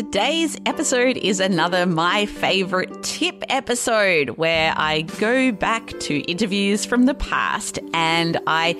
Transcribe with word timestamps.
Today's 0.00 0.56
episode 0.64 1.18
is 1.18 1.40
another 1.40 1.84
My 1.84 2.24
Favorite 2.24 3.02
Tip 3.02 3.44
episode 3.50 4.30
where 4.30 4.72
I 4.74 5.02
go 5.02 5.52
back 5.52 5.88
to 6.00 6.20
interviews 6.20 6.86
from 6.86 7.04
the 7.04 7.12
past 7.12 7.78
and 7.92 8.40
I 8.46 8.72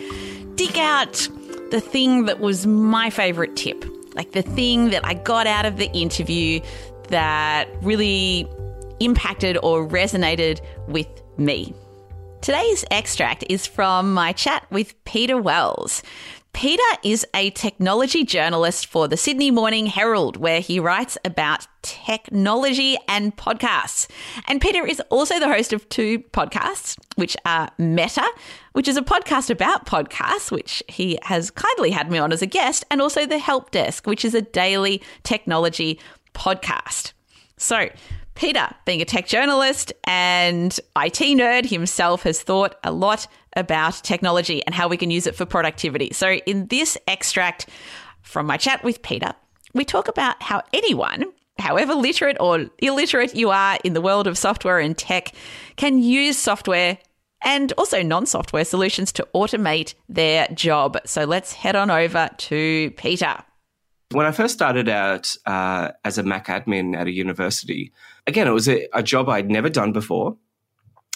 dig 0.54 0.79
out 0.79 1.29
the 1.72 1.80
thing 1.82 2.25
that 2.25 2.41
was 2.41 2.66
my 2.66 3.11
favorite 3.11 3.54
tip, 3.54 3.84
like 4.14 4.32
the 4.32 4.41
thing 4.41 4.88
that 4.91 5.04
I 5.04 5.12
got 5.12 5.46
out 5.46 5.66
of 5.66 5.77
the 5.77 5.93
interview 5.93 6.61
that 7.09 7.68
really 7.82 8.48
impacted 8.98 9.59
or 9.62 9.87
resonated 9.87 10.62
with 10.89 11.07
me. 11.37 11.75
Today's 12.41 12.87
extract 12.91 13.45
is 13.50 13.66
from 13.66 14.14
my 14.14 14.32
chat 14.32 14.66
with 14.71 14.95
Peter 15.05 15.37
Wells. 15.37 16.02
Peter 16.53 16.82
is 17.03 17.27
a 17.35 17.51
technology 17.51 18.25
journalist 18.25 18.87
for 18.87 19.08
the 19.08 19.17
Sydney 19.17 19.50
Morning 19.50 19.86
Herald, 19.86 20.36
where 20.36 20.61
he 20.61 20.79
writes 20.79 21.17
about 21.25 21.67
technology 21.82 22.99
and 23.08 23.35
podcasts. 23.36 24.08
And 24.46 24.61
Peter 24.61 24.86
is 24.86 25.00
also 25.11 25.39
the 25.39 25.49
host 25.49 25.72
of 25.72 25.89
two 25.89 26.18
podcasts, 26.18 26.99
which 27.14 27.36
are 27.46 27.71
Meta, 27.79 28.29
which 28.72 28.89
is 28.89 28.96
a 28.96 29.03
podcast 29.03 29.49
about 29.49 29.86
podcasts, 29.86 30.50
which 30.50 30.82
he 30.89 31.18
has 31.22 31.50
kindly 31.50 31.91
had 31.91 32.11
me 32.11 32.19
on 32.19 32.33
as 32.33 32.42
a 32.42 32.47
guest, 32.47 32.84
and 32.91 33.00
also 33.00 33.27
The 33.27 33.39
Help 33.39 33.70
Desk, 33.70 34.06
which 34.06 34.25
is 34.25 34.34
a 34.34 34.42
daily 34.42 35.03
technology 35.22 35.98
podcast. 36.34 37.12
So, 37.56 37.89
Peter, 38.34 38.69
being 38.86 39.03
a 39.03 39.05
tech 39.05 39.27
journalist 39.27 39.92
and 40.05 40.72
IT 40.97 41.19
nerd 41.36 41.69
himself, 41.69 42.22
has 42.22 42.42
thought 42.42 42.77
a 42.83 42.91
lot 42.91 43.27
about 43.56 43.95
technology 44.03 44.64
and 44.64 44.75
how 44.75 44.89
we 44.89 44.97
can 44.97 45.11
use 45.11 45.27
it 45.27 45.34
for 45.34 45.45
productivity. 45.45 46.11
So, 46.12 46.34
in 46.47 46.67
this 46.67 46.97
extract 47.06 47.69
from 48.22 48.47
my 48.47 48.56
chat 48.56 48.83
with 48.84 49.03
Peter, 49.03 49.33
we 49.75 49.84
talk 49.84 50.08
about 50.08 50.42
how 50.42 50.62
anyone, 50.72 51.24
however 51.58 51.94
literate 51.94 52.36
or 52.41 52.66
illiterate 52.78 53.34
you 53.34 53.50
are 53.50 53.78
in 53.84 53.94
the 53.94 54.00
world 54.00 54.27
of 54.27 54.39
software 54.39 54.78
and 54.78 54.97
tech, 54.97 55.33
can 55.77 56.02
use 56.02 56.39
software 56.39 56.98
and 57.42 57.72
also 57.78 58.02
non 58.02 58.27
software 58.27 58.64
solutions 58.64 59.12
to 59.12 59.27
automate 59.34 59.94
their 60.08 60.46
job. 60.48 60.98
So, 61.06 61.24
let's 61.24 61.52
head 61.52 61.77
on 61.77 61.91
over 61.91 62.30
to 62.36 62.91
Peter. 62.96 63.36
When 64.12 64.27
I 64.27 64.33
first 64.33 64.55
started 64.55 64.89
out 64.89 65.36
uh, 65.46 65.91
as 66.05 66.19
a 66.19 66.24
Mac 66.24 66.48
admin 66.48 66.96
at 66.96 67.06
a 67.06 67.12
university, 67.12 67.92
again, 68.27 68.48
it 68.48 68.52
was 68.52 68.69
a, 68.69 68.89
a 68.92 69.05
job 69.05 69.28
I'd 69.28 69.48
never 69.48 69.69
done 69.69 69.92
before. 69.92 70.36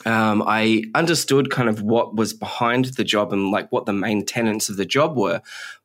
Um, 0.05 0.43
I 0.47 0.85
understood 0.95 1.51
kind 1.51 1.69
of 1.69 1.81
what 1.81 2.17
was 2.17 2.35
behind 2.35 2.87
the 2.87 3.05
job 3.05 3.33
and 3.33 3.51
like 3.51 3.71
what 3.71 3.87
the 3.87 3.93
main 3.93 4.27
tenets 4.27 4.69
of 4.69 4.77
the 4.77 4.85
job 4.85 5.17
were, 5.17 5.41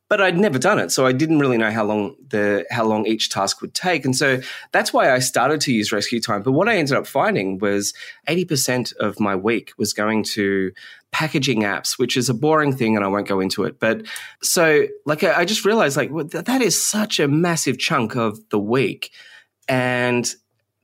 but 0.09 0.19
I'd 0.19 0.37
never 0.37 0.57
done 0.57 0.79
it, 0.79 0.91
so 0.91 1.05
I 1.05 1.11
didn't 1.11 1.37
really 1.37 1.57
know 1.57 1.69
how 1.69 1.85
long 1.85 2.15
the 2.29 2.65
how 2.71 2.83
long 2.83 3.05
each 3.05 3.29
task 3.29 3.61
would 3.61 3.75
take, 3.75 4.05
and 4.05 4.15
so 4.15 4.41
that's 4.71 4.91
why 4.91 5.13
I 5.13 5.19
started 5.19 5.61
to 5.61 5.73
use 5.73 5.91
Rescue 5.91 6.19
Time. 6.19 6.41
But 6.41 6.53
what 6.53 6.67
I 6.67 6.77
ended 6.77 6.97
up 6.97 7.05
finding 7.05 7.59
was 7.59 7.93
eighty 8.27 8.43
percent 8.43 8.91
of 8.99 9.19
my 9.19 9.35
week 9.35 9.71
was 9.77 9.93
going 9.93 10.23
to 10.23 10.71
packaging 11.11 11.61
apps, 11.61 11.99
which 11.99 12.17
is 12.17 12.27
a 12.27 12.33
boring 12.33 12.75
thing, 12.75 12.95
and 12.95 13.05
I 13.05 13.07
won't 13.07 13.27
go 13.27 13.39
into 13.39 13.63
it. 13.63 13.79
But 13.79 14.07
so, 14.41 14.87
like, 15.05 15.23
I 15.23 15.45
just 15.45 15.63
realized 15.63 15.95
like 15.95 16.09
that 16.31 16.61
is 16.61 16.83
such 16.83 17.19
a 17.19 17.27
massive 17.27 17.77
chunk 17.77 18.15
of 18.15 18.39
the 18.49 18.59
week, 18.59 19.11
and 19.67 20.27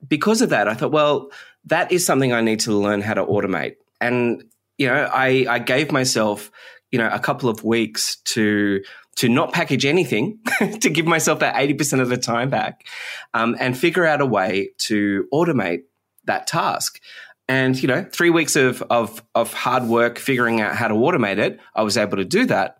because 0.07 0.43
of 0.43 0.49
that, 0.49 0.67
I 0.67 0.75
thought, 0.75 0.91
well, 0.91 1.31
that 1.67 1.91
is 1.91 2.05
something 2.05 2.33
I 2.33 2.41
need 2.41 2.59
to 2.61 2.71
learn 2.71 3.01
how 3.01 3.13
to 3.13 3.25
automate, 3.25 3.75
and 3.99 4.43
you 4.77 4.87
know, 4.87 5.09
I 5.11 5.45
I 5.49 5.59
gave 5.59 5.91
myself 5.91 6.51
you 6.91 6.99
know 6.99 7.09
a 7.11 7.19
couple 7.19 7.49
of 7.49 7.63
weeks 7.63 8.17
to 8.25 8.81
to 9.15 9.29
not 9.29 9.53
package 9.53 9.85
anything, 9.85 10.39
to 10.81 10.89
give 10.89 11.05
myself 11.05 11.39
that 11.39 11.55
80% 11.55 12.01
of 12.01 12.09
the 12.09 12.17
time 12.17 12.49
back, 12.49 12.85
um, 13.33 13.55
and 13.59 13.77
figure 13.77 14.05
out 14.05 14.21
a 14.21 14.25
way 14.25 14.71
to 14.79 15.27
automate 15.33 15.83
that 16.25 16.47
task. 16.47 16.99
And, 17.47 17.81
you 17.81 17.87
know, 17.87 18.05
three 18.11 18.29
weeks 18.29 18.55
of, 18.55 18.81
of, 18.89 19.23
of 19.35 19.53
hard 19.53 19.83
work 19.83 20.17
figuring 20.17 20.61
out 20.61 20.75
how 20.75 20.87
to 20.87 20.95
automate 20.95 21.37
it, 21.37 21.59
I 21.75 21.83
was 21.83 21.95
able 21.95 22.17
to 22.17 22.25
do 22.25 22.45
that. 22.47 22.79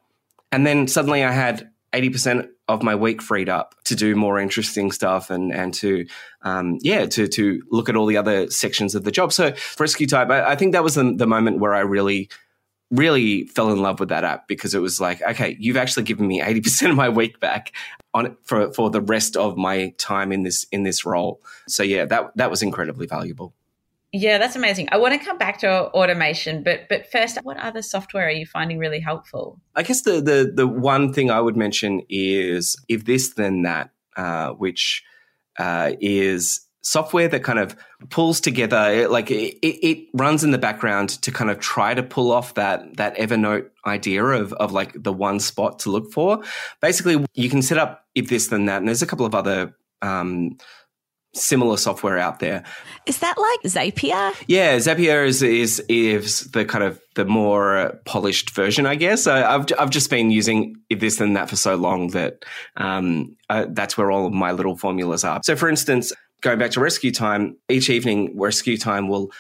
And 0.52 0.66
then 0.66 0.88
suddenly 0.88 1.24
I 1.24 1.32
had 1.32 1.70
80% 1.94 2.50
of 2.68 2.82
my 2.82 2.96
week 2.96 3.22
freed 3.22 3.50
up 3.50 3.76
to 3.84 3.96
do 3.96 4.16
more 4.16 4.40
interesting 4.40 4.92
stuff 4.92 5.30
and 5.30 5.52
and 5.52 5.74
to 5.74 6.06
um, 6.42 6.78
yeah 6.82 7.06
to 7.06 7.28
to 7.28 7.62
look 7.70 7.90
at 7.90 7.96
all 7.96 8.06
the 8.06 8.18
other 8.18 8.50
sections 8.50 8.96
of 8.96 9.04
the 9.04 9.12
job. 9.12 9.32
So 9.32 9.54
Rescue 9.80 10.08
Time, 10.08 10.32
I, 10.32 10.52
I 10.52 10.56
think 10.56 10.72
that 10.74 10.84
was 10.84 10.96
the, 10.96 11.14
the 11.16 11.28
moment 11.28 11.60
where 11.60 11.74
I 11.74 11.82
really 11.82 12.30
really 12.92 13.46
fell 13.48 13.72
in 13.72 13.82
love 13.82 14.00
with 14.00 14.10
that 14.10 14.24
app 14.24 14.48
because 14.48 14.76
it 14.76 14.80
was 14.80 15.02
like, 15.02 15.22
okay, 15.22 15.58
you've 15.60 15.78
actually 15.78 16.04
given 16.04 16.28
me 16.28 16.40
80% 16.40 16.92
of 16.92 16.96
my 16.96 17.10
week 17.10 17.40
back 17.40 17.72
on 18.14 18.38
for 18.44 18.72
for 18.74 18.90
the 18.90 19.02
rest 19.02 19.36
of 19.36 19.58
my 19.58 19.94
time 19.98 20.32
in 20.32 20.44
this 20.44 20.66
in 20.72 20.84
this 20.84 21.06
role. 21.06 21.42
So 21.68 21.84
yeah, 21.84 22.06
that 22.06 22.32
that 22.36 22.50
was 22.50 22.62
incredibly 22.62 23.08
valuable. 23.08 23.54
Yeah, 24.18 24.38
that's 24.38 24.56
amazing. 24.56 24.88
I 24.94 24.98
want 24.98 25.20
to 25.20 25.20
come 25.20 25.38
back 25.38 25.58
to 25.60 25.88
automation, 25.88 26.64
but 26.64 26.88
but 26.88 27.12
first, 27.12 27.38
what 27.44 27.58
other 27.58 27.82
software 27.82 28.28
are 28.28 28.32
you 28.32 28.46
finding 28.46 28.78
really 28.78 29.02
helpful? 29.02 29.60
I 29.76 29.84
guess 29.84 30.04
the 30.04 30.22
the 30.22 30.54
the 30.56 30.66
one 30.66 31.12
thing 31.12 31.30
I 31.30 31.42
would 31.42 31.58
mention 31.58 32.02
is 32.08 32.78
if 32.88 33.04
this 33.04 33.34
then 33.34 33.64
that, 33.64 33.90
uh, 34.16 34.52
which 34.52 35.04
uh, 35.60 35.92
is 36.00 36.62
software 36.82 37.28
that 37.28 37.44
kind 37.44 37.60
of 37.60 37.76
pulls 38.10 38.40
together 38.40 39.10
like 39.10 39.32
it, 39.32 39.58
it, 39.62 40.08
runs 40.14 40.46
in 40.46 40.52
the 40.52 40.58
background 40.58 41.10
to 41.10 41.32
kind 41.32 41.50
of 41.50 41.60
try 41.60 41.94
to 41.94 42.04
pull 42.04 42.32
off 42.32 42.54
that 42.54 42.96
that 42.96 43.18
evernote 43.18 43.68
idea 43.86 44.24
of, 44.24 44.54
of 44.54 44.72
like 44.72 44.94
the 44.96 45.12
one 45.12 45.40
spot 45.40 45.80
to 45.80 45.90
look 45.90 46.14
for 46.14 46.44
basically 46.82 47.26
you 47.34 47.50
can 47.50 47.64
set 47.64 47.80
up 47.80 48.06
if 48.14 48.30
this 48.30 48.48
then 48.50 48.66
that 48.66 48.78
and 48.78 48.88
there's 48.88 49.02
a 49.02 49.08
couple 49.08 49.26
of 49.26 49.34
other 49.34 49.76
um, 50.04 50.56
similar 51.36 51.78
software 51.78 52.18
out 52.18 52.40
there. 52.40 52.64
Is 53.06 53.20
that 53.20 53.38
like 53.38 53.72
zapier? 53.72 54.34
Yeah 54.48 54.78
zapier 54.78 55.26
is 55.26 55.42
is 55.42 55.80
is 55.90 56.52
the 56.52 56.66
kind 56.66 56.84
of 56.84 57.00
the 57.16 57.26
more 57.26 58.00
polished 58.06 58.50
version 58.50 58.86
i 58.86 58.96
guess. 58.96 59.28
I've 59.28 59.66
i've 59.78 59.90
just 59.90 60.10
been 60.10 60.32
using 60.32 60.76
this 60.90 61.22
and 61.22 61.36
that 61.36 61.50
for 61.50 61.56
so 61.56 61.76
long 61.76 62.10
that 62.10 62.46
um, 62.78 63.36
uh, 63.50 63.66
that's 63.70 63.98
where 63.98 64.12
all 64.12 64.28
of 64.28 64.34
my 64.34 64.52
little 64.52 64.76
formulas 64.76 65.24
are. 65.24 65.42
So 65.44 65.56
for 65.56 65.70
instance 65.70 66.12
going 66.46 66.60
back 66.60 66.72
to 66.72 66.80
rescue 66.80 67.12
time, 67.12 67.58
each 67.70 67.90
evening, 67.90 68.38
rescue 68.38 68.78
time 68.78 69.08
will 69.08 69.32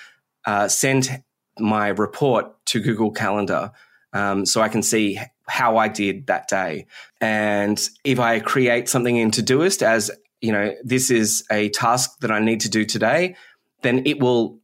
uh, 0.45 0.67
send 0.67 1.23
my 1.59 1.89
report 1.89 2.47
to 2.65 2.79
Google 2.79 3.11
Calendar 3.11 3.71
um, 4.13 4.45
so 4.45 4.61
I 4.61 4.69
can 4.69 4.81
see 4.81 5.19
how 5.47 5.77
I 5.77 5.87
did 5.87 6.27
that 6.27 6.47
day. 6.47 6.87
And 7.21 7.79
if 8.03 8.19
I 8.19 8.39
create 8.39 8.89
something 8.89 9.15
in 9.15 9.29
Todoist 9.31 9.83
as, 9.83 10.09
you 10.41 10.51
know, 10.51 10.73
this 10.83 11.09
is 11.09 11.43
a 11.51 11.69
task 11.69 12.19
that 12.19 12.31
I 12.31 12.39
need 12.39 12.61
to 12.61 12.69
do 12.69 12.85
today, 12.85 13.35
then 13.81 14.03
it 14.05 14.19
will 14.19 14.59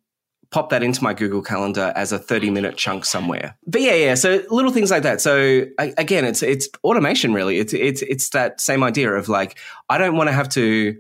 pop 0.52 0.70
that 0.70 0.84
into 0.84 1.02
my 1.02 1.14
Google 1.14 1.42
Calendar 1.42 1.94
as 1.96 2.12
a 2.12 2.20
30 2.20 2.50
minute 2.50 2.76
chunk 2.76 3.06
somewhere. 3.06 3.58
But 3.66 3.82
yeah, 3.82 3.96
yeah. 3.96 4.16
So 4.16 4.44
little 4.50 4.72
things 4.72 4.92
like 4.92 5.04
that. 5.04 5.22
So 5.22 5.66
again, 5.80 6.26
it's, 6.26 6.44
it's 6.44 6.68
automation 6.84 7.34
really. 7.34 7.58
It's, 7.58 7.74
it's, 7.74 8.02
it's 8.02 8.30
that 8.30 8.60
same 8.60 8.84
idea 8.84 9.14
of 9.14 9.30
like, 9.30 9.58
I 9.90 9.98
don't 9.98 10.18
want 10.18 10.28
to 10.28 10.34
have 10.34 10.50
to, 10.50 10.98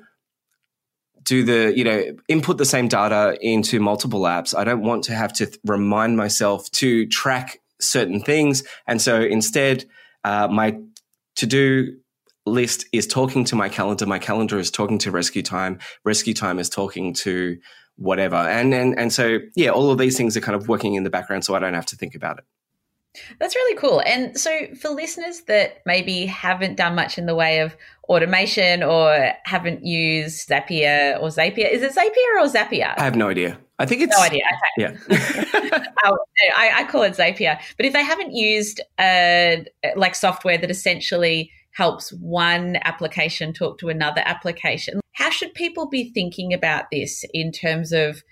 do 1.24 1.44
the 1.44 1.72
you 1.78 1.84
know 1.84 2.03
input 2.28 2.58
the 2.58 2.66
same 2.66 2.88
data 2.88 3.38
into 3.42 3.80
multiple 3.80 4.22
apps 4.22 4.58
i 4.58 4.64
don't 4.64 4.82
want 4.82 5.03
to 5.03 5.14
have 5.14 5.32
to 5.32 5.46
th- 5.46 5.59
remind 5.66 6.18
myself 6.18 6.70
to 6.72 7.06
track 7.08 7.59
certain 7.80 8.20
things 8.20 8.64
and 8.88 9.00
so 9.00 9.22
instead 9.22 9.86
uh, 10.24 10.48
my 10.48 10.76
to 11.36 11.46
do 11.46 11.96
list 12.46 12.85
is 12.91 13.06
talking 13.06 13.44
to 13.46 13.56
my 13.56 13.69
calendar 13.69 14.06
my 14.06 14.18
calendar 14.18 14.57
is 14.57 14.72
talking 14.72 14.97
to 14.97 15.12
rescue 15.12 15.44
time 15.44 15.78
rescue 16.03 16.34
time 16.34 16.57
is 16.57 16.69
talking 16.69 17.13
to 17.13 17.57
whatever 17.97 18.35
and 18.35 18.74
and 18.74 18.97
and 18.97 19.13
so 19.13 19.38
yeah 19.56 19.69
all 19.69 19.91
of 19.91 20.00
these 20.00 20.18
things 20.18 20.35
are 20.35 20.41
kind 20.41 20.56
of 20.56 20.68
working 20.68 20.96
in 20.96 21.03
the 21.03 21.09
background 21.09 21.46
so 21.46 21.53
i 21.53 21.59
don't 21.59 21.75
have 21.75 21.85
to 21.85 21.96
think 21.96 22.16
about 22.16 22.40
it 22.40 22.46
that's 23.40 23.56
really 23.56 23.78
cool. 23.78 24.02
And 24.06 24.40
so, 24.40 24.68
for 24.79 24.90
listeners 24.90 25.41
that 25.41 25.79
maybe 25.85 26.25
haven't 26.25 26.75
done 26.75 26.96
much 26.96 27.18
in 27.18 27.26
the 27.26 27.35
way 27.35 27.59
of 27.59 27.76
automation 28.08 28.84
or 28.84 29.34
haven't 29.44 29.85
used 29.85 30.47
Zapier 30.47 31.22
or 31.22 31.28
Zapier, 31.28 31.70
is 31.70 31.82
it 31.82 31.94
Zapier 31.94 32.41
or 32.41 32.47
Zapier? 32.47 32.94
I 32.97 33.03
have 33.03 33.16
no 33.16 33.28
idea. 33.28 33.59
I 33.79 33.85
think 33.85 34.02
it's 34.02 34.16
no 34.16 34.23
idea. 34.23 34.44
Okay. 34.78 34.96
Yeah, 35.09 35.85
oh, 36.05 36.17
I, 36.55 36.72
I, 36.76 36.84
call 36.85 37.02
it 37.02 37.14
Zapier. 37.14 37.59
But 37.78 37.85
if 37.85 37.94
they 37.94 38.03
haven't 38.03 38.34
used 38.34 38.79
uh, 38.99 39.58
like 39.96 40.16
software 40.16 40.58
that 40.58 40.70
essentially 40.70 41.52
helps 41.73 42.12
one 42.14 42.78
application 42.84 43.53
talk 43.53 43.78
to 43.79 43.90
another 43.90 44.22
application, 44.26 45.00
how 45.14 45.29
should 45.29 45.53
people 45.53 45.88
be 45.88 46.09
thinking 46.09 46.53
about 46.53 46.85
this 46.91 47.26
in 47.34 47.52
terms 47.52 47.91
of 47.91 48.23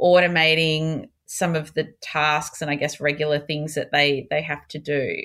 automating 0.00 1.08
some 1.26 1.54
of 1.54 1.74
the 1.74 1.84
tasks 2.00 2.60
and 2.60 2.70
I 2.70 2.74
guess 2.74 3.00
regular 3.00 3.38
things 3.38 3.74
that 3.74 3.92
they 3.92 4.26
they 4.30 4.42
have 4.42 4.66
to 4.68 4.78
do? 4.78 5.16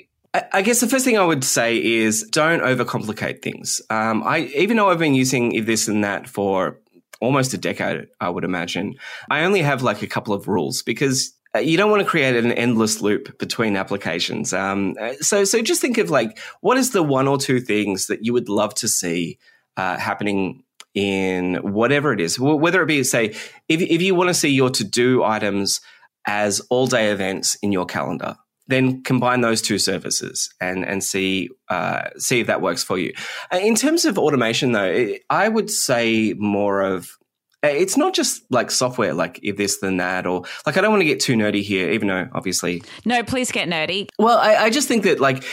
I 0.52 0.60
guess 0.60 0.80
the 0.80 0.86
first 0.86 1.04
thing 1.04 1.16
I 1.16 1.24
would 1.24 1.44
say 1.44 1.82
is 1.82 2.22
don't 2.24 2.60
overcomplicate 2.60 3.42
things. 3.42 3.80
Um, 3.88 4.22
I 4.24 4.40
even 4.54 4.76
though 4.76 4.90
I've 4.90 4.98
been 4.98 5.14
using 5.14 5.64
this 5.64 5.88
and 5.88 6.04
that 6.04 6.28
for 6.28 6.78
almost 7.20 7.54
a 7.54 7.58
decade, 7.58 8.08
I 8.20 8.28
would 8.28 8.44
imagine. 8.44 8.96
I 9.30 9.44
only 9.44 9.62
have 9.62 9.82
like 9.82 10.02
a 10.02 10.06
couple 10.06 10.34
of 10.34 10.48
rules 10.48 10.82
because 10.82 11.32
you 11.58 11.76
don't 11.76 11.90
want 11.90 12.02
to 12.02 12.08
create 12.08 12.36
an 12.36 12.52
endless 12.52 13.00
loop 13.00 13.38
between 13.38 13.76
applications. 13.76 14.52
Um, 14.52 14.94
uh, 15.00 15.14
so, 15.20 15.44
so 15.44 15.62
just 15.62 15.80
think 15.80 15.98
of 15.98 16.10
like 16.10 16.38
what 16.60 16.76
is 16.76 16.90
the 16.90 17.02
one 17.02 17.28
or 17.28 17.38
two 17.38 17.60
things 17.60 18.06
that 18.06 18.24
you 18.24 18.32
would 18.32 18.48
love 18.48 18.74
to 18.76 18.88
see 18.88 19.38
uh, 19.76 19.98
happening 19.98 20.62
in 20.94 21.56
whatever 21.56 22.12
it 22.12 22.20
is, 22.20 22.40
whether 22.40 22.82
it 22.82 22.86
be, 22.86 23.04
say, 23.04 23.34
if, 23.68 23.80
if 23.80 24.00
you 24.00 24.14
want 24.14 24.28
to 24.28 24.34
see 24.34 24.48
your 24.48 24.70
to 24.70 24.82
do 24.82 25.22
items 25.22 25.80
as 26.26 26.60
all 26.70 26.86
day 26.86 27.10
events 27.10 27.54
in 27.56 27.70
your 27.70 27.84
calendar, 27.84 28.36
then 28.66 29.02
combine 29.02 29.42
those 29.42 29.62
two 29.62 29.78
services 29.78 30.52
and 30.60 30.84
and 30.84 31.04
see 31.04 31.48
uh, 31.68 32.08
see 32.16 32.40
if 32.40 32.46
that 32.48 32.62
works 32.62 32.82
for 32.82 32.98
you. 32.98 33.12
Uh, 33.52 33.58
in 33.58 33.74
terms 33.74 34.04
of 34.04 34.18
automation, 34.18 34.72
though, 34.72 35.14
I 35.30 35.48
would 35.48 35.70
say 35.70 36.34
more 36.36 36.80
of 36.80 37.10
uh, 37.10 37.25
it's 37.62 37.96
not 37.96 38.14
just 38.14 38.42
like 38.50 38.70
software, 38.70 39.14
like 39.14 39.40
if 39.42 39.56
this 39.56 39.78
then 39.78 39.96
that, 39.98 40.26
or 40.26 40.44
like 40.66 40.76
I 40.76 40.80
don't 40.80 40.90
want 40.90 41.00
to 41.00 41.06
get 41.06 41.20
too 41.20 41.34
nerdy 41.34 41.62
here, 41.62 41.90
even 41.90 42.08
though 42.08 42.28
obviously 42.32 42.82
no, 43.04 43.22
please 43.22 43.50
get 43.52 43.68
nerdy. 43.68 44.08
Well, 44.18 44.38
I, 44.38 44.56
I 44.56 44.70
just 44.70 44.88
think 44.88 45.04
that 45.04 45.20
like 45.20 45.44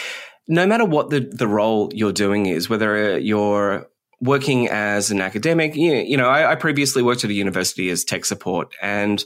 no 0.47 0.65
matter 0.65 0.85
what 0.85 1.09
the 1.09 1.19
the 1.19 1.47
role 1.47 1.89
you're 1.93 2.13
doing 2.13 2.45
is, 2.45 2.69
whether 2.69 3.13
uh, 3.13 3.15
you're 3.17 3.87
working 4.21 4.69
as 4.69 5.11
an 5.11 5.19
academic, 5.19 5.75
you, 5.75 5.93
you 5.93 6.15
know, 6.15 6.29
I, 6.29 6.51
I, 6.51 6.55
previously 6.55 7.03
worked 7.03 7.25
at 7.25 7.29
a 7.29 7.33
university 7.33 7.89
as 7.89 8.05
tech 8.05 8.23
support, 8.23 8.73
and 8.81 9.23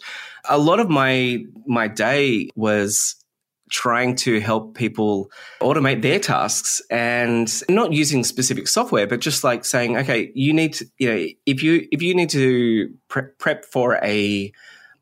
a 0.49 0.57
lot 0.57 0.79
of 0.79 0.89
my 0.89 1.43
my 1.65 1.87
day 1.87 2.49
was 2.55 3.15
trying 3.69 4.15
to 4.15 4.39
help 4.39 4.75
people 4.75 5.31
automate 5.59 6.01
their 6.01 6.19
tasks 6.19 6.81
and 6.89 7.63
not 7.69 7.91
using 7.91 8.23
specific 8.23 8.67
software 8.67 9.07
but 9.07 9.19
just 9.19 9.43
like 9.43 9.65
saying 9.65 9.97
okay 9.97 10.31
you 10.33 10.53
need 10.53 10.73
to 10.73 10.85
you 10.97 11.09
know 11.09 11.25
if 11.45 11.61
you 11.63 11.87
if 11.91 12.01
you 12.01 12.15
need 12.15 12.29
to 12.29 12.93
prep, 13.07 13.37
prep 13.37 13.65
for 13.65 13.95
a 14.03 14.51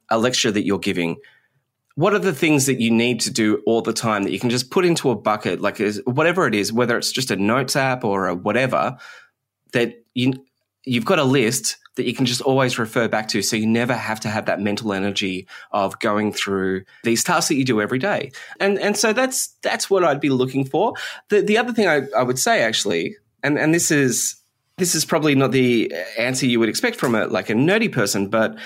a 0.10 0.18
lecture 0.18 0.52
that 0.52 0.66
you're 0.66 0.80
giving 0.80 1.16
what 1.96 2.14
are 2.14 2.20
the 2.20 2.34
things 2.34 2.66
that 2.66 2.82
you 2.82 2.92
need 2.92 3.22
to 3.22 3.32
do 3.32 3.62
all 3.66 3.82
the 3.82 3.94
time 3.94 4.24
that 4.24 4.32
you 4.32 4.40
can 4.40 4.50
just 4.50 4.70
put 4.70 4.86
into 4.86 5.10
a 5.10 5.16
bucket 5.16 5.62
like 5.62 5.80
whatever 6.06 6.48
it 6.48 6.56
is 6.56 6.74
whether 6.74 6.98
it's 6.98 7.12
just 7.12 7.32
a 7.32 7.36
notes 7.36 7.76
app 7.76 8.04
or 8.04 8.28
a 8.28 8.36
whatever 8.36 8.98
that 9.74 10.04
you 10.14 10.34
you've 10.86 11.06
got 11.06 11.20
a 11.20 11.24
list 11.24 11.78
that 11.96 12.06
you 12.06 12.14
can 12.14 12.26
just 12.26 12.42
always 12.42 12.78
refer 12.78 13.08
back 13.08 13.28
to. 13.30 13.42
So 13.42 13.56
you 13.56 13.68
never 13.68 13.94
have 13.94 14.20
to 14.22 14.30
have 14.30 14.46
that 14.46 14.60
mental 14.60 14.94
energy 14.94 15.48
of 15.72 16.00
going 16.00 16.34
through 16.34 16.84
these 17.04 17.24
tasks 17.24 17.50
that 17.50 17.56
you 17.56 17.66
do 17.66 17.82
every 17.82 18.00
day. 18.00 18.32
And, 18.60 18.78
and 18.80 18.98
so 18.98 19.14
that's, 19.14 19.48
that's 19.62 19.90
what 19.90 20.04
I'd 20.04 20.20
be 20.20 20.30
looking 20.30 20.66
for. 20.66 20.94
The, 21.30 21.42
the 21.42 21.58
other 21.58 21.74
thing 21.74 21.88
I, 21.88 22.02
I 22.18 22.24
would 22.24 22.40
say 22.40 22.62
actually, 22.62 23.16
and, 23.44 23.58
and 23.58 23.74
this 23.74 23.92
is, 23.92 24.36
this 24.78 24.94
is 24.94 25.06
probably 25.06 25.36
not 25.36 25.52
the 25.52 25.94
answer 26.18 26.46
you 26.46 26.60
would 26.60 26.70
expect 26.70 26.98
from 26.98 27.16
a, 27.16 27.28
like 27.28 27.50
a 27.50 27.54
nerdy 27.54 27.92
person, 27.92 28.28
but 28.28 28.58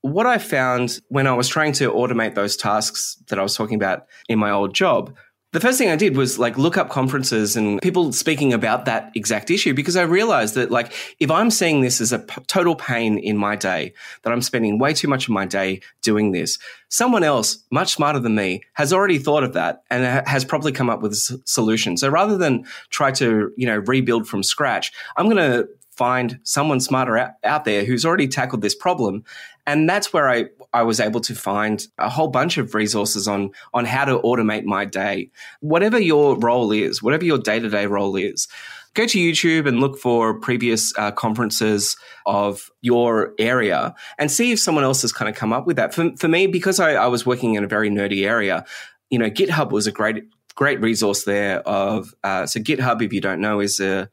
what 0.00 0.26
I 0.26 0.38
found 0.38 1.00
when 1.08 1.26
I 1.26 1.34
was 1.34 1.48
trying 1.48 1.72
to 1.74 1.90
automate 1.90 2.34
those 2.34 2.56
tasks 2.56 3.16
that 3.28 3.38
I 3.38 3.42
was 3.42 3.56
talking 3.56 3.74
about 3.74 4.06
in 4.28 4.38
my 4.38 4.50
old 4.50 4.74
job 4.74 5.14
the 5.52 5.60
first 5.60 5.78
thing 5.78 5.88
I 5.88 5.96
did 5.96 6.14
was 6.14 6.38
like 6.38 6.58
look 6.58 6.76
up 6.76 6.90
conferences 6.90 7.56
and 7.56 7.80
people 7.80 8.12
speaking 8.12 8.52
about 8.52 8.84
that 8.84 9.10
exact 9.14 9.50
issue 9.50 9.72
because 9.72 9.96
I 9.96 10.02
realized 10.02 10.54
that 10.56 10.70
like 10.70 10.92
if 11.20 11.30
I'm 11.30 11.50
seeing 11.50 11.80
this 11.80 12.02
as 12.02 12.12
a 12.12 12.18
p- 12.18 12.42
total 12.46 12.76
pain 12.76 13.16
in 13.16 13.38
my 13.38 13.56
day, 13.56 13.94
that 14.22 14.32
I'm 14.32 14.42
spending 14.42 14.78
way 14.78 14.92
too 14.92 15.08
much 15.08 15.24
of 15.24 15.30
my 15.30 15.46
day 15.46 15.80
doing 16.02 16.32
this, 16.32 16.58
someone 16.90 17.24
else 17.24 17.64
much 17.70 17.94
smarter 17.94 18.18
than 18.18 18.34
me 18.34 18.62
has 18.74 18.92
already 18.92 19.18
thought 19.18 19.42
of 19.42 19.54
that 19.54 19.84
and 19.88 20.26
has 20.28 20.44
probably 20.44 20.72
come 20.72 20.90
up 20.90 21.00
with 21.00 21.12
a 21.12 21.40
solution. 21.46 21.96
So 21.96 22.10
rather 22.10 22.36
than 22.36 22.66
try 22.90 23.10
to, 23.12 23.50
you 23.56 23.66
know, 23.66 23.78
rebuild 23.78 24.28
from 24.28 24.42
scratch, 24.42 24.92
I'm 25.16 25.30
going 25.30 25.36
to 25.36 25.66
find 25.98 26.38
someone 26.44 26.80
smarter 26.80 27.34
out, 27.42 27.64
there 27.64 27.84
who's 27.84 28.06
already 28.06 28.28
tackled 28.28 28.62
this 28.62 28.74
problem 28.74 29.24
and 29.68 29.86
that's 29.86 30.14
where 30.14 30.30
I, 30.30 30.46
I 30.72 30.82
was 30.82 30.98
able 30.98 31.20
to 31.20 31.34
find 31.34 31.86
a 31.98 32.08
whole 32.08 32.28
bunch 32.28 32.56
of 32.56 32.74
resources 32.74 33.28
on 33.28 33.50
on 33.74 33.84
how 33.84 34.06
to 34.06 34.18
automate 34.20 34.64
my 34.64 34.86
day. 34.86 35.30
Whatever 35.60 35.98
your 35.98 36.38
role 36.38 36.72
is, 36.72 37.02
whatever 37.02 37.26
your 37.26 37.36
day 37.36 37.60
to 37.60 37.68
day 37.68 37.84
role 37.84 38.16
is, 38.16 38.48
go 38.94 39.04
to 39.04 39.18
YouTube 39.18 39.68
and 39.68 39.78
look 39.78 39.98
for 39.98 40.40
previous 40.40 40.96
uh, 40.96 41.10
conferences 41.10 41.98
of 42.24 42.70
your 42.80 43.34
area 43.38 43.94
and 44.18 44.30
see 44.30 44.52
if 44.52 44.58
someone 44.58 44.84
else 44.84 45.02
has 45.02 45.12
kind 45.12 45.28
of 45.28 45.34
come 45.34 45.52
up 45.52 45.66
with 45.66 45.76
that. 45.76 45.92
For, 45.92 46.16
for 46.16 46.28
me, 46.28 46.46
because 46.46 46.80
I, 46.80 46.94
I 46.94 47.06
was 47.08 47.26
working 47.26 47.54
in 47.54 47.62
a 47.62 47.68
very 47.68 47.90
nerdy 47.90 48.26
area, 48.26 48.64
you 49.10 49.18
know, 49.18 49.28
GitHub 49.28 49.70
was 49.70 49.86
a 49.86 49.92
great 49.92 50.24
great 50.54 50.80
resource 50.80 51.24
there. 51.24 51.60
Of 51.60 52.14
uh, 52.24 52.46
so 52.46 52.58
GitHub, 52.58 53.02
if 53.02 53.12
you 53.12 53.20
don't 53.20 53.42
know, 53.42 53.60
is 53.60 53.80
a 53.80 54.08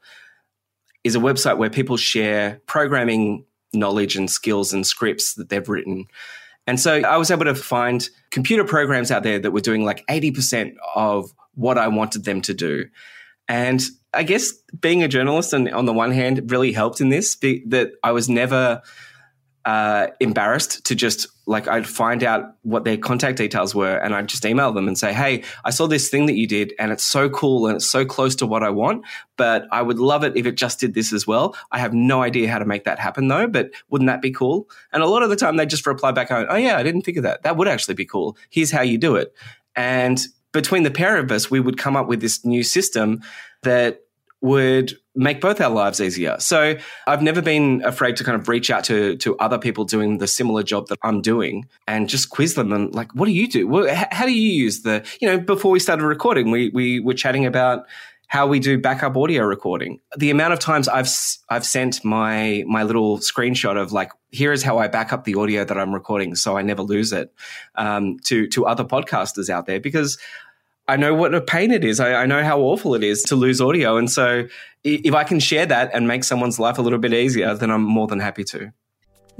is 1.06 1.16
a 1.16 1.20
website 1.20 1.58
where 1.58 1.70
people 1.70 1.96
share 1.96 2.60
programming 2.66 3.44
knowledge 3.72 4.16
and 4.16 4.30
skills 4.30 4.72
and 4.72 4.86
scripts 4.86 5.34
that 5.34 5.48
they've 5.48 5.68
written. 5.68 6.06
And 6.66 6.80
so 6.80 6.94
I 6.94 7.16
was 7.16 7.30
able 7.30 7.44
to 7.44 7.54
find 7.54 8.08
computer 8.30 8.64
programs 8.64 9.10
out 9.10 9.22
there 9.22 9.38
that 9.38 9.52
were 9.52 9.60
doing 9.60 9.84
like 9.84 10.04
80% 10.08 10.74
of 10.94 11.32
what 11.54 11.78
I 11.78 11.88
wanted 11.88 12.24
them 12.24 12.40
to 12.42 12.54
do. 12.54 12.86
And 13.48 13.82
I 14.12 14.24
guess 14.24 14.52
being 14.80 15.02
a 15.02 15.08
journalist 15.08 15.52
and 15.52 15.72
on 15.72 15.86
the 15.86 15.92
one 15.92 16.10
hand 16.10 16.50
really 16.50 16.72
helped 16.72 17.00
in 17.00 17.10
this 17.10 17.36
that 17.36 17.92
I 18.02 18.12
was 18.12 18.28
never 18.28 18.82
uh, 19.66 20.06
embarrassed 20.20 20.86
to 20.86 20.94
just 20.94 21.26
like 21.46 21.66
I'd 21.66 21.88
find 21.88 22.22
out 22.22 22.54
what 22.62 22.84
their 22.84 22.96
contact 22.96 23.36
details 23.36 23.74
were 23.74 23.96
and 23.96 24.14
I'd 24.14 24.28
just 24.28 24.44
email 24.44 24.72
them 24.72 24.86
and 24.86 24.96
say, 24.96 25.12
Hey, 25.12 25.42
I 25.64 25.70
saw 25.70 25.88
this 25.88 26.08
thing 26.08 26.26
that 26.26 26.34
you 26.34 26.46
did 26.46 26.72
and 26.78 26.92
it's 26.92 27.02
so 27.02 27.28
cool 27.28 27.66
and 27.66 27.76
it's 27.76 27.90
so 27.90 28.04
close 28.04 28.36
to 28.36 28.46
what 28.46 28.62
I 28.62 28.70
want, 28.70 29.04
but 29.36 29.66
I 29.72 29.82
would 29.82 29.98
love 29.98 30.22
it 30.22 30.36
if 30.36 30.46
it 30.46 30.54
just 30.54 30.78
did 30.78 30.94
this 30.94 31.12
as 31.12 31.26
well. 31.26 31.56
I 31.72 31.80
have 31.80 31.92
no 31.92 32.22
idea 32.22 32.48
how 32.48 32.60
to 32.60 32.64
make 32.64 32.84
that 32.84 33.00
happen 33.00 33.26
though, 33.26 33.48
but 33.48 33.70
wouldn't 33.90 34.06
that 34.06 34.22
be 34.22 34.30
cool? 34.30 34.70
And 34.92 35.02
a 35.02 35.06
lot 35.06 35.24
of 35.24 35.30
the 35.30 35.36
time 35.36 35.56
they 35.56 35.66
just 35.66 35.86
reply 35.86 36.12
back 36.12 36.30
Oh 36.30 36.54
yeah, 36.54 36.76
I 36.78 36.84
didn't 36.84 37.02
think 37.02 37.16
of 37.16 37.24
that. 37.24 37.42
That 37.42 37.56
would 37.56 37.66
actually 37.66 37.94
be 37.94 38.06
cool. 38.06 38.36
Here's 38.50 38.70
how 38.70 38.82
you 38.82 38.98
do 38.98 39.16
it. 39.16 39.34
And 39.74 40.24
between 40.52 40.84
the 40.84 40.92
pair 40.92 41.18
of 41.18 41.32
us, 41.32 41.50
we 41.50 41.58
would 41.58 41.76
come 41.76 41.96
up 41.96 42.06
with 42.06 42.20
this 42.20 42.44
new 42.44 42.62
system 42.62 43.20
that 43.62 44.02
would 44.40 44.96
make 45.16 45.40
both 45.40 45.60
our 45.60 45.70
lives 45.70 46.00
easier. 46.00 46.36
So 46.38 46.76
I've 47.06 47.22
never 47.22 47.42
been 47.42 47.82
afraid 47.84 48.16
to 48.16 48.24
kind 48.24 48.40
of 48.40 48.48
reach 48.48 48.70
out 48.70 48.84
to 48.84 49.16
to 49.16 49.36
other 49.38 49.58
people 49.58 49.84
doing 49.84 50.18
the 50.18 50.26
similar 50.26 50.62
job 50.62 50.88
that 50.88 50.98
I'm 51.02 51.22
doing 51.22 51.66
and 51.86 52.08
just 52.08 52.30
quiz 52.30 52.54
them 52.54 52.72
and 52.72 52.94
like, 52.94 53.12
what 53.14 53.26
do 53.26 53.32
you 53.32 53.48
do? 53.48 53.86
how 54.10 54.26
do 54.26 54.32
you 54.32 54.52
use 54.52 54.82
the? 54.82 55.04
You 55.20 55.28
know, 55.28 55.38
before 55.38 55.70
we 55.70 55.80
started 55.80 56.04
recording, 56.04 56.50
we 56.50 56.70
we 56.70 57.00
were 57.00 57.14
chatting 57.14 57.46
about 57.46 57.86
how 58.28 58.46
we 58.46 58.58
do 58.58 58.76
backup 58.78 59.16
audio 59.16 59.44
recording. 59.44 60.00
The 60.16 60.30
amount 60.30 60.52
of 60.52 60.58
times 60.58 60.88
I've 60.88 61.08
I've 61.48 61.64
sent 61.64 62.04
my 62.04 62.64
my 62.66 62.82
little 62.82 63.18
screenshot 63.18 63.80
of 63.80 63.92
like 63.92 64.10
here 64.30 64.52
is 64.52 64.62
how 64.62 64.78
I 64.78 64.88
back 64.88 65.12
up 65.12 65.24
the 65.24 65.36
audio 65.36 65.64
that 65.64 65.78
I'm 65.78 65.94
recording 65.94 66.34
so 66.34 66.56
I 66.56 66.62
never 66.62 66.82
lose 66.82 67.12
it 67.12 67.32
um, 67.76 68.18
to 68.24 68.48
to 68.48 68.66
other 68.66 68.84
podcasters 68.84 69.48
out 69.48 69.66
there 69.66 69.80
because 69.80 70.18
I 70.88 70.96
know 70.96 71.14
what 71.14 71.34
a 71.34 71.40
pain 71.40 71.72
it 71.72 71.84
is. 71.84 71.98
I, 71.98 72.14
I, 72.14 72.26
know 72.26 72.44
how 72.44 72.60
awful 72.60 72.94
it 72.94 73.02
is 73.02 73.22
to 73.24 73.36
lose 73.36 73.60
audio. 73.60 73.96
And 73.96 74.10
so 74.10 74.46
if 74.84 75.14
I 75.14 75.24
can 75.24 75.40
share 75.40 75.66
that 75.66 75.90
and 75.92 76.06
make 76.06 76.22
someone's 76.22 76.60
life 76.60 76.78
a 76.78 76.82
little 76.82 77.00
bit 77.00 77.12
easier, 77.12 77.54
then 77.54 77.70
I'm 77.70 77.82
more 77.82 78.06
than 78.06 78.20
happy 78.20 78.44
to. 78.44 78.72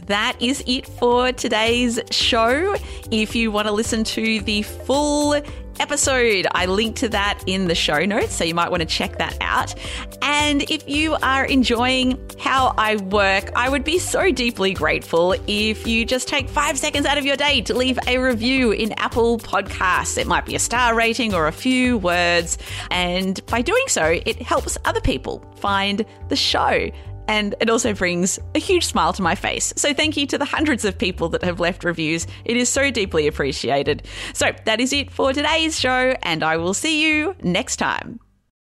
That 0.04 0.36
is 0.40 0.62
it 0.66 0.86
for 0.86 1.32
today's 1.32 2.00
show. 2.10 2.76
If 3.10 3.34
you 3.34 3.50
want 3.50 3.66
to 3.66 3.72
listen 3.72 4.04
to 4.04 4.40
the 4.40 4.62
full 4.62 5.34
episode. 5.80 6.46
I 6.52 6.66
link 6.66 6.96
to 6.96 7.08
that 7.10 7.42
in 7.46 7.68
the 7.68 7.74
show 7.74 8.04
notes, 8.04 8.34
so 8.34 8.44
you 8.44 8.54
might 8.54 8.70
want 8.70 8.80
to 8.80 8.86
check 8.86 9.18
that 9.18 9.36
out. 9.40 9.74
And 10.22 10.62
if 10.70 10.88
you 10.88 11.16
are 11.22 11.44
enjoying 11.44 12.18
how 12.38 12.74
I 12.76 12.96
work, 12.96 13.50
I 13.54 13.68
would 13.68 13.84
be 13.84 13.98
so 13.98 14.30
deeply 14.30 14.72
grateful 14.74 15.34
if 15.46 15.86
you 15.86 16.04
just 16.04 16.28
take 16.28 16.48
five 16.48 16.78
seconds 16.78 17.06
out 17.06 17.18
of 17.18 17.26
your 17.26 17.36
day 17.36 17.60
to 17.62 17.74
leave 17.74 17.98
a 18.06 18.18
review 18.18 18.72
in 18.72 18.92
Apple 18.92 19.38
Podcasts. 19.38 20.18
It 20.18 20.26
might 20.26 20.46
be 20.46 20.54
a 20.54 20.58
star 20.58 20.94
rating 20.94 21.34
or 21.34 21.46
a 21.46 21.52
few 21.52 21.98
words. 21.98 22.58
And 22.90 23.44
by 23.46 23.62
doing 23.62 23.84
so, 23.88 24.04
it 24.04 24.40
helps 24.42 24.78
other 24.84 25.00
people 25.00 25.44
find 25.56 26.04
the 26.28 26.36
show 26.36 26.90
and 27.28 27.54
it 27.60 27.70
also 27.70 27.92
brings 27.92 28.38
a 28.54 28.58
huge 28.58 28.84
smile 28.84 29.12
to 29.12 29.22
my 29.22 29.34
face. 29.34 29.72
So 29.76 29.92
thank 29.92 30.16
you 30.16 30.26
to 30.26 30.38
the 30.38 30.44
hundreds 30.44 30.84
of 30.84 30.98
people 30.98 31.28
that 31.30 31.42
have 31.44 31.60
left 31.60 31.84
reviews. 31.84 32.26
It 32.44 32.56
is 32.56 32.68
so 32.68 32.90
deeply 32.90 33.26
appreciated. 33.26 34.06
So 34.32 34.52
that 34.64 34.80
is 34.80 34.92
it 34.92 35.10
for 35.10 35.32
today's 35.32 35.78
show, 35.78 36.14
and 36.22 36.42
I 36.42 36.56
will 36.56 36.74
see 36.74 37.06
you 37.06 37.34
next 37.42 37.76
time. 37.76 38.20